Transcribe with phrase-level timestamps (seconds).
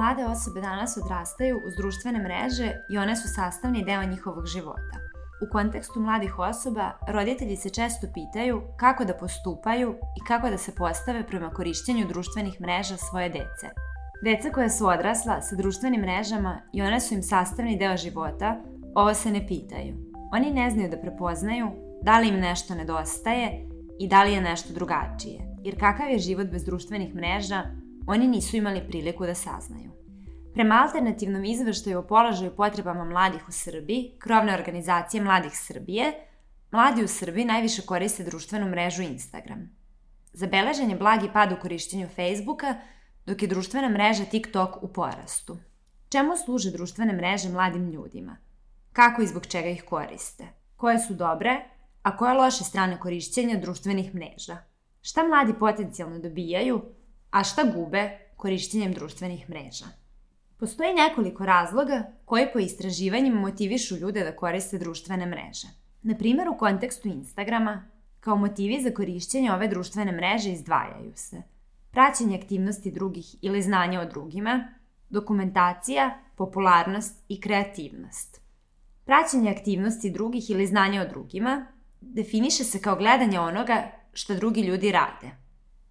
[0.00, 4.96] Mlade osobe danas odrastaju uz društvene mreže i one su sastavni deo njihovog života.
[5.44, 10.74] U kontekstu mladih osoba, roditelji se često pitaju kako da postupaju i kako da se
[10.74, 13.66] postave prema korišćenju društvenih mreža svoje dece.
[14.24, 18.56] Deca koja su odrasla sa društvenim mrežama i one su im sastavni deo života,
[18.94, 19.94] ovo se ne pitaju.
[20.32, 21.68] Oni ne znaju da prepoznaju
[22.02, 25.38] da li im nešto nedostaje i da li je nešto drugačije.
[25.64, 27.62] Jer kakav je život bez društvenih mreža,
[28.10, 29.90] oni nisu imali priliku da saznaju.
[30.54, 36.12] Prema alternativnom izveštaju o položaju potrebama mladih u Srbiji, krovne organizacije Mladih Srbije,
[36.70, 39.70] mladi u Srbiji najviše koriste društvenu mrežu Instagram.
[40.32, 42.74] Zabeležen je blagi pad u korišćenju Facebooka,
[43.26, 45.58] dok je društvena mreža TikTok u porastu.
[46.08, 48.36] Čemu služe društvene mreže mladim ljudima?
[48.92, 50.46] Kako i zbog čega ih koriste?
[50.76, 51.60] Koje su dobre,
[52.02, 54.56] a koje loše strane korišćenja društvenih mreža?
[55.02, 56.82] Šta mladi potencijalno dobijaju,
[57.30, 59.84] a šta gube korišćenjem društvenih mreža?
[60.56, 65.68] Postoji nekoliko razloga koji po istraživanjima motivišu ljude da koriste društvene mreže.
[66.02, 67.84] Na primjer, u kontekstu Instagrama,
[68.20, 71.42] kao motivi za korišćenje ove društvene mreže izdvajaju se
[71.90, 74.68] praćenje aktivnosti drugih ili znanje o drugima,
[75.08, 78.40] dokumentacija, popularnost i kreativnost.
[79.04, 81.66] Praćenje aktivnosti drugih ili znanje o drugima
[82.00, 85.30] definiše se kao gledanje onoga što drugi ljudi rade.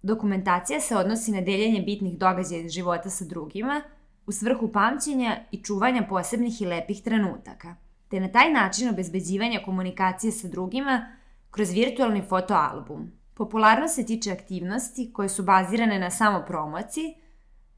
[0.02, 3.82] Dokumentacija se odnosi na deljenje bitnih događaja iz života sa drugima–
[4.30, 7.74] u svrhu pamćenja i čuvanja posebnih i lepih trenutaka,
[8.08, 11.16] te na taj način obezbeđivanja komunikacije sa drugima
[11.50, 13.12] kroz virtualni fotoalbum.
[13.34, 17.14] Popularnost se tiče aktivnosti koje su bazirane na samopromociji,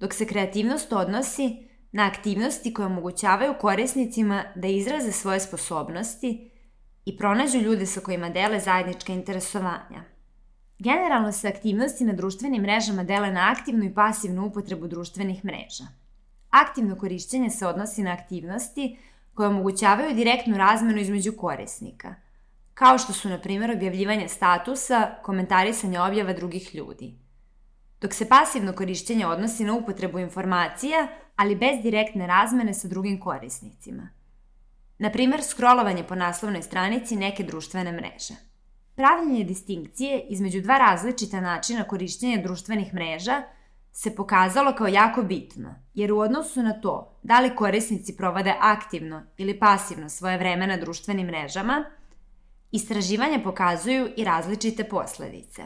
[0.00, 6.50] dok se kreativnost odnosi na aktivnosti koje omogućavaju korisnicima da izraze svoje sposobnosti
[7.04, 10.04] i pronađu ljude sa kojima dele zajednička interesovanja.
[10.82, 15.84] Generalno se aktivnosti na društvenim mrežama dele na aktivnu i pasivnu upotrebu društvenih mreža–
[16.52, 18.98] Aktivno korišćenje se odnosi na aktivnosti
[19.34, 22.14] koje omogućavaju direktnu razmenu između korisnika,
[22.74, 27.14] kao što su, na primjer, objavljivanje statusa, komentarisanje objava drugih ljudi.
[28.00, 34.08] Dok se pasivno korišćenje odnosi na upotrebu informacija, ali bez direktne razmene sa drugim korisnicima.
[34.98, 38.34] Na primjer, scrollovanje po naslovnoj stranici neke društvene mreže.
[39.02, 43.42] Pravljenje distinkcije između dva različita načina korišćenja društvenih mreža–
[43.92, 49.22] se pokazalo kao jako bitno, jer u odnosu na to da li korisnici provode aktivno
[49.36, 51.84] ili pasivno svoje vreme na društvenim mrežama,
[52.70, 55.62] istraživanja pokazuju i različite posledice.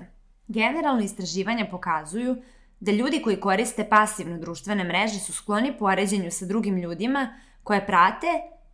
[0.48, 2.36] Generalno istraživanja pokazuju
[2.80, 8.26] da ljudi koji koriste pasivno društvene mreže su skloni poređenju sa drugim ljudima koje prate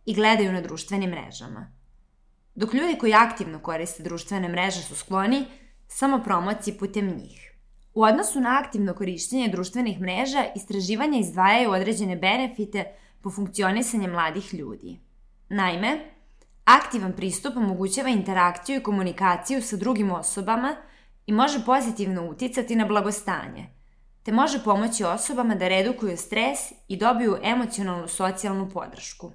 [0.05, 1.82] i gledaju na društvenim mrežama.
[2.55, 5.45] Dok ljudi koji aktivno koriste društvene mreže su skloni
[5.87, 7.53] samo promociji putem njih.
[7.93, 12.85] U odnosu na aktivno korišćenje društvenih mreža, istraživanja izdvajaju određene benefite
[13.21, 14.99] po funkcionisanje mladih ljudi.
[15.49, 15.99] Naime,
[16.65, 20.75] aktivan pristup omogućava interakciju i komunikaciju sa drugim osobama
[21.25, 23.69] i može pozitivno uticati na blagostanje,
[24.23, 29.31] te može pomoći osobama da redukuju stres i dobiju emocionalnu socijalnu podršku.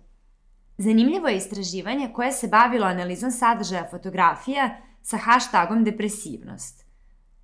[0.79, 6.85] Zanimljivo je istraživanje koje se bavilo analizom sadržaja fotografija sa hashtagom depresivnost–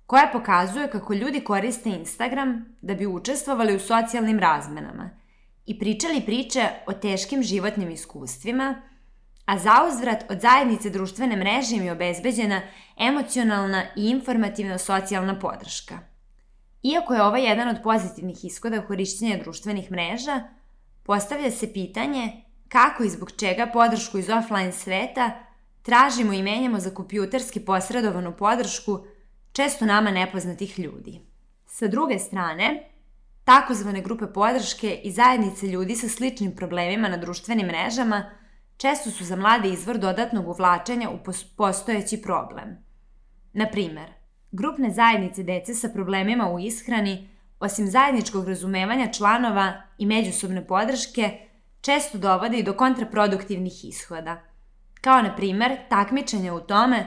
[0.05, 5.09] koja pokazuje kako ljudi koriste Instagram da bi učestvovali u socijalnim razmenama
[5.65, 8.81] i pričali priče o teškim životnim iskustvima,
[9.45, 12.61] a zauzvrat od zajednice društvene mreže im je obezbeđena
[12.97, 15.99] emocionalna i informativna socijalna podrška.
[16.83, 20.43] Iako je ovo jedan od pozitivnih ishoda korišćenja društvenih mreža,
[21.03, 25.31] postavlja se pitanje kako i zbog čega podršku iz offline sveta
[25.81, 29.05] tražimo i menjamo za kompjuterski posredovanu podršku
[29.51, 31.21] često nama nepoznatih ljudi.
[31.65, 32.89] Sa druge strane,
[33.43, 38.29] takozvane grupe podrške i zajednice ljudi sa sličnim problemima na društvenim mrežama
[38.77, 41.19] često su za mlade izvor dodatnog uvlačenja u
[41.57, 42.85] postojeći problem.
[43.53, 44.13] Na primer,
[44.51, 47.29] grupne zajednice dece sa problemima u ishrani,
[47.59, 51.39] osim zajedničkog razumevanja članova i međusobne podrške,
[51.85, 54.41] često dovode i do kontraproduktivnih ishoda,
[55.01, 57.05] kao na primer takmičenje u tome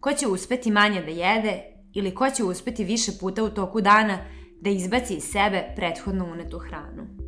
[0.00, 1.62] ko će uspeti manje da jede
[1.94, 4.18] ili ko će uspeti više puta u toku dana
[4.60, 7.19] da izbaci iz sebe prethodno unetu hranu.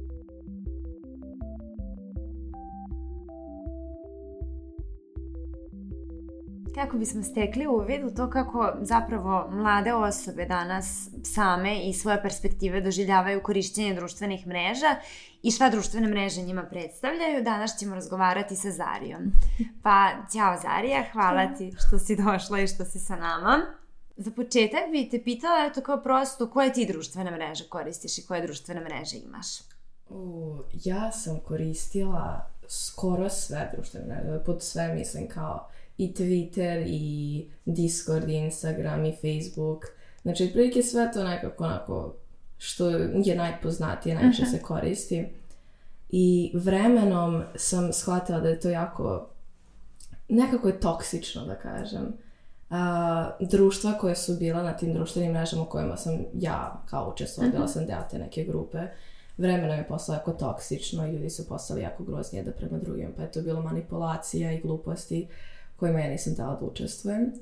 [6.75, 12.81] Kako bismo stekli uvid u to kako zapravo mlade osobe danas same i svoje perspektive
[12.81, 14.97] doživljavaju korišćenje društvenih mreža
[15.43, 19.23] i šta društvene mreže njima predstavljaju, danas ćemo razgovarati sa Zarijom.
[19.83, 23.59] Pa, ćao Zarija, hvala ti što si došla i što si sa nama.
[24.17, 28.43] Za početak bih te pitala, eto kao prosto, koje ti društvene mreže koristiš i koje
[28.43, 29.47] društvene mreže imaš?
[30.09, 35.69] U, ja sam koristila skoro sve društvene mreže, pod sve mislim kao
[35.99, 39.85] i Twitter, i Discord, i Instagram, i Facebook.
[40.23, 42.15] Znači, otprilike sve to nekako onako
[42.59, 42.91] što
[43.25, 45.27] je najpoznatije, najviše se koristi.
[46.09, 49.29] I vremenom sam shvatila da je to jako,
[50.29, 52.13] nekako je toksično da kažem.
[52.71, 57.53] A, društva koje su bila na tim društvenim mrežama u kojima sam ja kao učestvovala,
[57.53, 58.79] bila sam deo te neke grupe,
[59.37, 63.23] vremenom je postalo jako toksično i ljudi su postali jako grozni jedan prema drugim, pa
[63.23, 65.29] je to bilo manipulacija i gluposti
[65.83, 67.33] kojima ja nisam dala da učestvujem.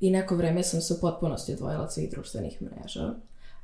[0.00, 3.14] I neko vreme sam se u potpunosti odvojila od svih društvenih mreža.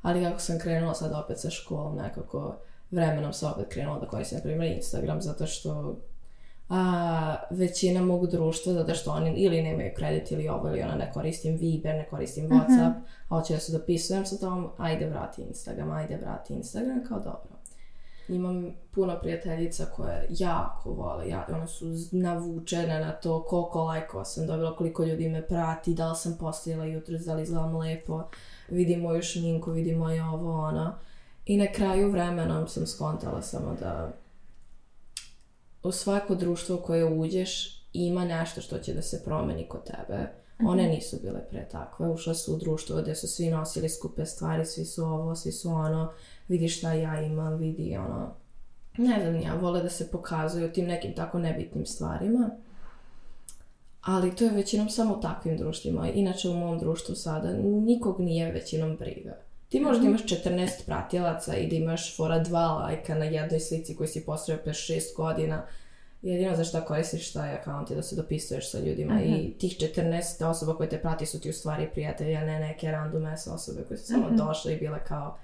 [0.01, 2.55] Ali kako sam krenula sad opet sa školom, nekako
[2.91, 5.95] vremenom sam opet krenula da koristim, na primjer, Instagram, zato što
[6.69, 11.11] a, većina mog društva, zato što oni ili nemaju kredit ili ovo ili ona, ne
[11.13, 12.53] koristim Viber, ne koristim mhm.
[12.53, 13.29] Whatsapp, mm -hmm.
[13.29, 17.62] a hoću da se dopisujem sa tom, ajde vrati Instagram, ajde vrati Instagram, kao dobro.
[18.27, 24.47] Imam puno prijateljica koje jako vole, ja, one su navučene na to koliko lajkova sam
[24.47, 28.23] dobila, koliko ljudi me prati, da li sam postavila jutro, da li izgledam lepo,
[28.69, 30.95] vidi moju šminku, vidi moje ovo, ono.
[31.45, 34.11] I na kraju vremenom sam skontala samo da
[35.83, 40.42] u svako društvo koje uđeš ima nešto što će da se promeni kod tebe.
[40.67, 42.09] One nisu bile pre takve.
[42.09, 45.69] Ušle su u društvo gde su svi nosili skupe stvari, svi su ovo, svi su
[45.69, 46.11] ono
[46.47, 48.33] vidi šta ja imam, vidi ono,
[48.97, 52.49] ne znam ja, vole da se pokazuju tim nekim tako nebitnim stvarima.
[54.01, 56.09] Ali to je većinom samo u takvim društvima.
[56.09, 59.37] Inače u mom društvu sada nikog nije većinom briga.
[59.69, 60.07] Ti možda -hmm.
[60.07, 64.63] imaš 14 pratilaca i da imaš fora dva lajka na jednoj slici koji si postavio
[64.63, 65.65] pre 6 godina.
[66.23, 69.47] Jedino za šta koristiš taj akaunt je da se dopisuješ sa ljudima -hmm.
[69.47, 72.91] i tih 14 osoba koje te prati su ti u stvari prijatelji, a ne neke
[72.91, 74.47] random osobe koje su samo mm -hmm.
[74.47, 75.37] došle i bile kao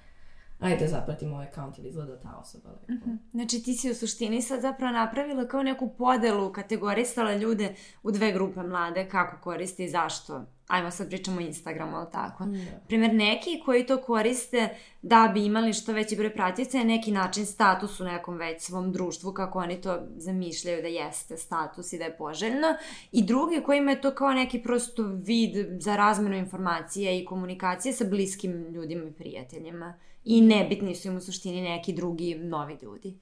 [0.59, 2.93] ajde zapratim ovaj account ili izgleda ta osoba lepo.
[2.93, 3.09] Uh mhm.
[3.09, 3.17] -huh.
[3.31, 8.31] Znači ti si u suštini sad zapravo napravila kao neku podelu, kategorisala ljude u dve
[8.31, 10.45] grupe mlade, kako koriste i zašto.
[10.69, 12.45] Ajmo sad pričamo o Instagramu, ali tako?
[12.45, 12.79] Da.
[12.87, 14.69] Primer, neki koji to koriste
[15.01, 18.91] da bi imali što veći broj pratioca je neki način status u nekom već svom
[18.91, 22.67] društvu, kako oni to zamišljaju da jeste status i da je poželjno.
[23.11, 28.05] I drugi kojima je to kao neki prosto vid za razmenu informacija i komunikacije sa
[28.05, 29.93] bliskim ljudima i prijateljima
[30.23, 33.17] i nebitni su im u suštini neki drugi novi ljudi.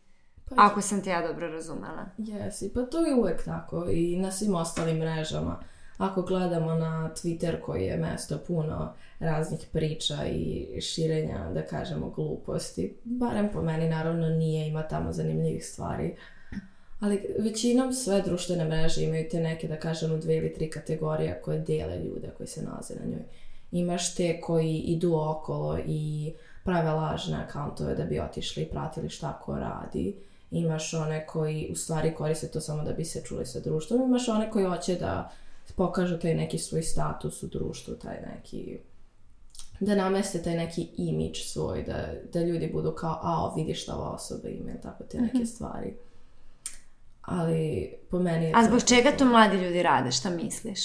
[0.49, 2.05] Pa Ako sam te ja dobro razumela.
[2.17, 5.59] Jesi, pa to je uvek tako i na svim ostalim mrežama.
[5.97, 12.97] Ako gledamo na Twitter koji je mesto puno raznih priča i širenja, da kažemo, gluposti,
[13.03, 16.15] barem po meni naravno nije, ima tamo zanimljivih stvari.
[16.99, 21.59] Ali većinom sve društvene mreže imaju te neke, da kažemo, dve ili tri kategorije koje
[21.59, 23.23] dele ljude koji se nalaze na njoj.
[23.71, 26.33] Imaš te koji idu okolo i
[26.63, 30.15] prave lažne akantove da bi otišli i pratili šta ko radi.
[30.51, 34.01] Imaš one koji u stvari koriste to samo da bi se čuli sa društvom.
[34.01, 35.31] Imaš one koji hoće da
[35.75, 38.77] pokažu taj neki svoj status u društvu, taj neki
[39.79, 44.09] da nameste taj neki imidž svoj, da, da ljudi budu kao, a vidi šta ova
[44.09, 45.45] osoba ima, tako te neke -hmm.
[45.45, 45.93] stvari.
[47.21, 50.79] Ali po meni je A zbog čega to mladi ljudi rade, šta misliš?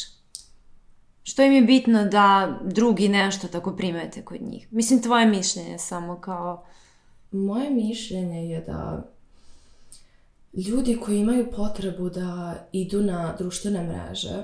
[1.22, 4.72] Što im je bitno da drugi nešto tako primete kod njih?
[4.72, 6.64] Mislim, tvoje mišljenje samo kao...
[7.30, 9.10] Moje mišljenje je da
[10.54, 14.42] ljudi koji imaju potrebu da idu na društvene mreže,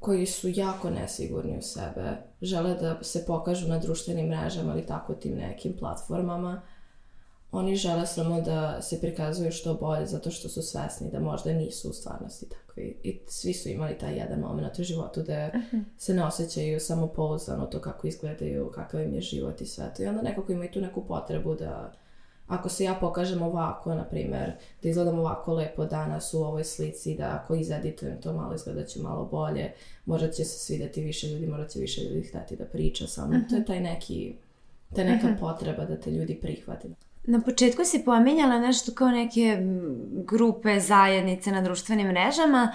[0.00, 5.14] koji su jako nesigurni u sebe, žele da se pokažu na društvenim mrežama ili tako
[5.14, 6.62] tim nekim platformama,
[7.52, 11.90] oni žele samo da se prikazuju što bolje zato što su svesni da možda nisu
[11.90, 13.00] u stvarnosti takvi.
[13.02, 15.50] I svi su imali taj jedan moment u životu da
[15.98, 20.02] se ne osjećaju samopouzdano to kako izgledaju, kakav im je život i sve to.
[20.02, 21.92] I onda nekako imaju tu neku potrebu da
[22.48, 24.52] ako se ja pokažem ovako, na primer,
[24.82, 29.00] da izgledam ovako lepo danas u ovoj slici, da ako izeditujem to malo izgleda će
[29.00, 29.72] malo bolje,
[30.06, 33.40] možda će se svideti više ljudi, možda će više ljudi hteti da priča sa mnom.
[33.40, 33.50] Uh -huh.
[33.50, 34.34] To je taj neki,
[34.94, 35.40] ta neka uh -huh.
[35.40, 36.88] potreba da te ljudi prihvate.
[37.28, 39.58] Na početku si pominjala nešto kao neke
[40.12, 42.72] grupe, zajednice na društvenim mrežama,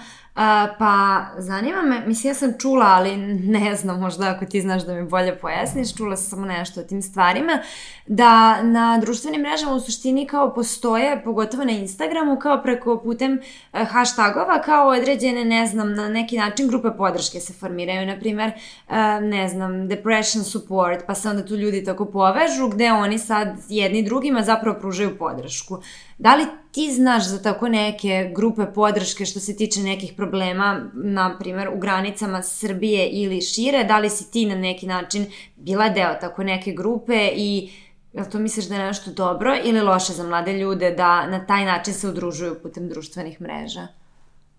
[0.78, 4.94] pa zanima me, mislim ja sam čula, ali ne znam, možda ako ti znaš da
[4.94, 7.58] mi bolje pojasniš, čula sam samo nešto o tim stvarima,
[8.06, 13.40] da na društvenim mrežama u suštini kao postoje, pogotovo na Instagramu, kao preko putem
[13.72, 18.48] e, hashtagova, kao određene, ne znam, na neki način grupe podrške se formiraju, na primer,
[18.88, 23.48] e, ne znam, depression support, pa se onda tu ljudi tako povežu, gde oni sad
[23.68, 25.82] jedni drugima zapravo pružaju podršku.
[26.18, 31.36] Da li ti znaš za tako neke grupe podrške što se tiče nekih problema, na
[31.38, 36.14] primjer u granicama Srbije ili šire, da li si ti na neki način bila deo
[36.20, 37.70] tako neke grupe i
[38.14, 41.64] Jel to misliš da je nešto dobro ili loše za mlade ljude da na taj
[41.64, 43.86] način se udružuju putem društvenih mreža?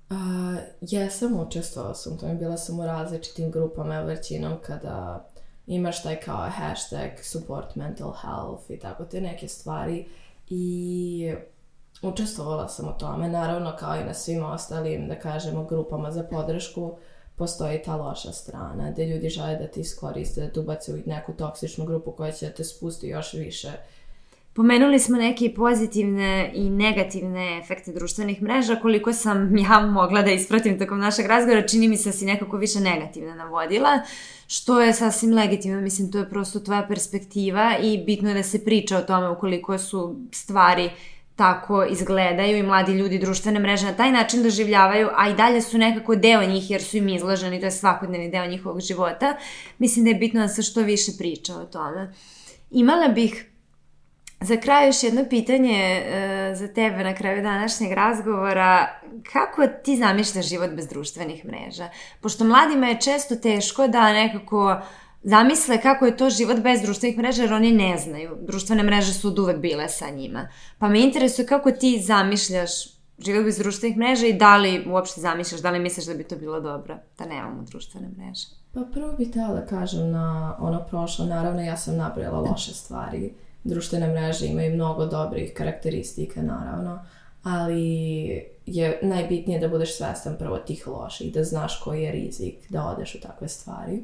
[0.09, 0.17] Uh,
[0.81, 5.27] jesam, učestvovala sam, to je bila sam u različitim grupama, većinom kada
[5.67, 10.05] imaš taj kao hashtag support mental health i tako te neke stvari
[10.49, 11.33] i
[12.01, 16.97] učestvovala sam u tome, naravno kao i na svim ostalim, da kažemo, grupama za podršku,
[17.35, 21.33] postoji ta loša strana, gde ljudi žele da ti iskoriste, da te ubace u neku
[21.33, 23.71] toksičnu grupu koja će da te spusti još više
[24.55, 30.79] Pomenuli smo neke pozitivne i negativne efekte društvenih mreža, koliko sam ja mogla da ispratim
[30.79, 33.99] tokom našeg razgovora, čini mi se da si nekako više negativna navodila,
[34.47, 38.65] što je sasvim legitimno, mislim, to je prosto tvoja perspektiva i bitno je da se
[38.65, 40.89] priča o tome ukoliko su stvari
[41.35, 45.77] tako izgledaju i mladi ljudi društvene mreže na taj način doživljavaju, a i dalje su
[45.77, 49.35] nekako deo njih jer su im izloženi, to je svakodnevni deo njihovog života.
[49.79, 52.13] Mislim da je bitno da se što više priča o tome.
[52.71, 53.45] Imala bih
[54.41, 58.99] Za kraj još jedno pitanje e, za tebe na kraju današnjeg razgovora.
[59.33, 61.89] Kako ti zamišljaš život bez društvenih mreža?
[62.21, 64.81] Pošto mladima je često teško da nekako
[65.23, 68.37] zamisle kako je to život bez društvenih mreža jer oni ne znaju.
[68.41, 70.47] Društvene mreže su od uvek bile sa njima.
[70.79, 72.71] Pa me interesuje kako ti zamišljaš
[73.19, 76.35] život bez društvenih mreža i da li uopšte zamišljaš, da li misliš da bi to
[76.35, 78.47] bilo dobro da nemamo društvene mreže?
[78.73, 83.33] Pa prvo bih htjela da kažem na ono prošlo, naravno ja sam nabrala loše stvari
[83.65, 86.99] društvene mreže imaju mnogo dobrih karakteristika, naravno,
[87.43, 92.85] ali je najbitnije da budeš svestan prvo tih loših, da znaš koji je rizik da
[92.85, 94.03] odeš u takve stvari.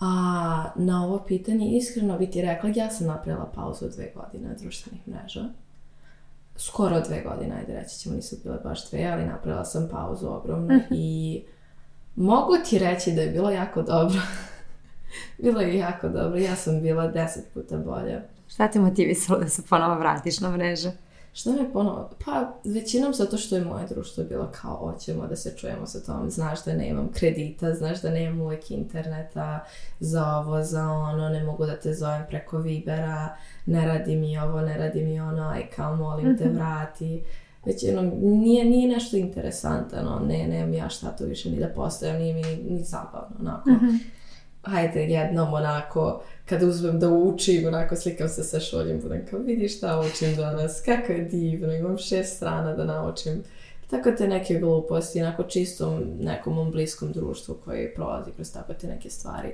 [0.00, 4.58] A na ovo pitanje, iskreno bi ti rekla, ja sam napravila pauzu dve godine od
[4.58, 5.44] društvenih mreža.
[6.56, 10.68] Skoro dve godine, ajde reći ćemo, nisu bile baš dve, ali napravila sam pauzu ogromnu
[10.68, 10.82] -hmm.
[10.90, 11.42] i
[12.16, 14.20] mogu ti reći da je bilo jako dobro.
[15.42, 18.35] bilo je jako dobro, ja sam bila deset puta bolja.
[18.48, 20.92] Šta te motivisalo da se ponovo vratiš na mreže?
[21.36, 22.10] Šta me ponovo?
[22.24, 26.30] Pa većinom zato što je moje društvo bilo kao hoćemo da se čujemo sa tom.
[26.30, 29.64] Znaš da nemam kredita, znaš da nemam uvek interneta
[30.00, 33.36] za ovo, za ono, ne mogu da te zovem preko Vibera,
[33.66, 36.54] ne radi mi ovo, ne radi mi ono, aj kao molim te mhm.
[36.54, 37.22] vrati.
[37.66, 42.16] Već jedno, nije, nije nešto interesantno, ne, nemam ja šta tu više ni da postavim,
[42.16, 43.70] nije mi ni, ni zabavno, onako.
[44.66, 49.68] Hajde jednom onako, kada uzmem da učim, onako slikam se sa šoljem, budem kao vidi
[49.68, 53.42] šta učim danas, kako je divno, imam šest strana da naučim.
[53.90, 58.86] Tako te neke gluposti, onako čistom nekom mom bliskom društvu koji prolazi kroz tako te
[58.86, 59.48] neke stvari.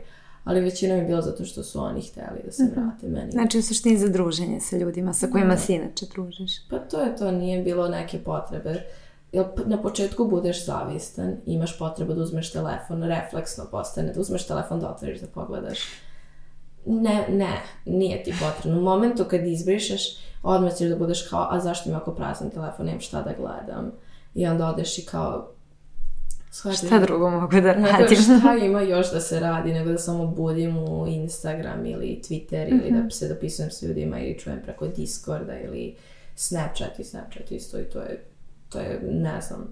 [0.44, 2.80] Ali većina je bilo zato što su oni hteli da se mhm.
[2.80, 3.30] vrate meni.
[3.30, 5.60] Znači u suštini za druženje sa ljudima sa kojima da.
[5.60, 6.68] se inače družiš.
[6.70, 8.82] Pa to je to, nije bilo neke potrebe.
[9.32, 14.80] Jer na početku budeš zavistan, imaš potrebu da uzmeš telefon, refleksno postane, da uzmeš telefon
[14.80, 15.78] da otvoriš da pogledaš
[16.86, 18.80] ne, ne, nije ti potrebno.
[18.80, 20.02] U momentu kad izbrišeš,
[20.42, 23.92] odmah ćeš da budeš kao, a zašto mi ako prazan telefon, nemam šta da gledam.
[24.34, 25.48] I onda odeš i kao,
[26.50, 26.86] Shvatim.
[26.88, 28.16] Šta drugo mogu da radim?
[28.16, 32.90] šta ima još da se radi nego da samo budim u Instagram ili Twitter ili
[32.90, 33.04] mm -hmm.
[33.04, 35.96] da se dopisujem s ljudima ili čujem preko Discorda ili
[36.34, 38.24] Snapchat i Snapchat isto i to je,
[38.72, 39.68] to je, ne znam,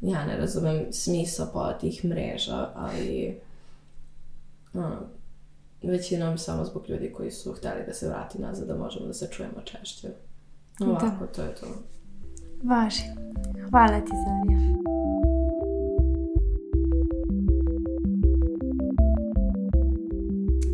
[0.00, 3.40] ja ne razumem smisla po tih mreža, ali
[4.74, 4.96] ono,
[5.82, 9.28] većinom samo zbog ljudi koji su hteli da se vrati nazad, da možemo da se
[9.30, 10.08] čujemo češće.
[10.80, 11.26] Ovako, da.
[11.26, 11.66] to je to.
[12.62, 13.02] Važi.
[13.70, 14.74] Hvala ti, Zarija.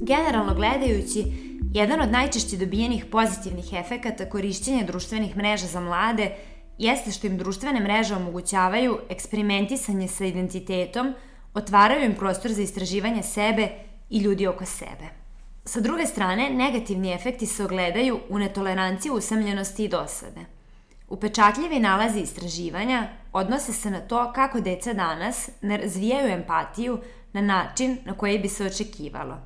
[0.02, 1.25] Generalno gledajući,
[1.73, 6.30] jedan od najčešće dobijenih pozitivnih efekata korišćenja društvenih mreža za mlade
[6.81, 11.15] jeste što im društvene mreže omogućavaju eksperimentisanje sa identitetom,
[11.55, 13.69] otvaraju im prostor za istraživanje sebe
[14.11, 15.09] i ljudi oko sebe.
[15.65, 20.41] Sa druge strane, negativni efekti se ogledaju u netoleranciji usamljenosti i dosade.
[21.09, 26.99] Upečatljivi nalazi istraživanja odnose se na to kako deca danas ne razvijaju empatiju
[27.33, 29.37] na način na koji bi se očekivalo,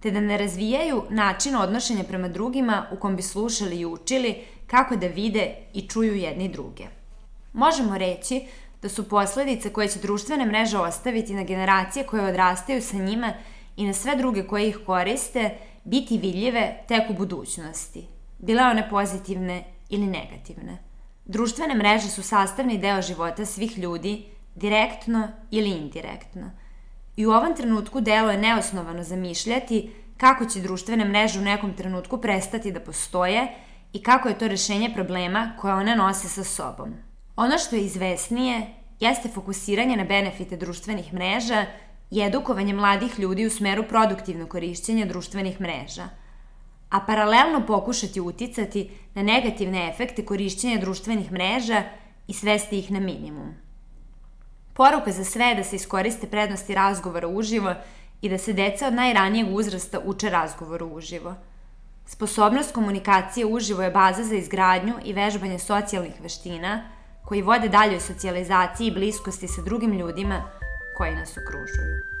[0.00, 4.44] te da ne razvijaju način odnošenja prema drugima u kom bi slušali i učili
[4.74, 6.84] kako da vide i čuju jedni druge.
[7.52, 8.46] Možemo reći
[8.82, 13.32] da su posledice koje će društvene mreže ostaviti na generacije koje odrastaju sa njima
[13.76, 15.50] i na sve druge koje ih koriste
[15.84, 18.06] biti vidljive tek u budućnosti,
[18.38, 20.78] bile one pozitivne ili negativne.
[21.24, 26.50] Društvene mreže su sastavni deo života svih ljudi, direktno ili indirektno.
[27.16, 32.18] I u ovom trenutku delo je neosnovano zamišljati kako će društvene mreže u nekom trenutku
[32.18, 33.48] prestati da postoje
[33.94, 36.94] i kako je to rešenje problema koje one nose sa sobom.
[37.36, 38.66] Ono što je izvesnije
[39.00, 41.66] jeste fokusiranje na benefite društvenih mreža
[42.10, 46.08] i edukovanje mladih ljudi u smeru produktivnog korišćenja društvenih mreža.
[46.94, 51.82] a paralelno pokušati uticati na negativne efekte korišćenja društvenih mreža
[52.28, 53.54] i svesti ih na minimum.
[54.74, 57.74] Poruka za sve je da se iskoriste prednosti razgovora uživo
[58.22, 61.34] i da se deca od najranijeg uzrasta uče razgovoru uživo.
[62.06, 66.90] Sposobnost komunikacije uživo je baza za izgradnju i vežbanje socijalnih veština
[67.24, 70.42] koji vode daljoj socijalizaciji i bliskosti sa drugim ljudima
[70.96, 72.13] koji nas okružuju.